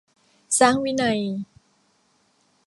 [0.59, 1.19] สร้างวินัย